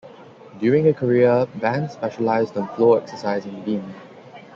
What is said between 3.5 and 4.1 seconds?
beam.